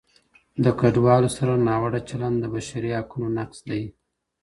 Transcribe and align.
د 0.63 0.65
کډوالو 0.79 1.29
سره 1.37 1.53
ناوړه 1.67 1.99
چلند 2.09 2.37
د 2.39 2.45
بشري 2.53 2.91
حقونو 2.97 3.27
نقض 3.37 3.57
دی. 3.69 3.83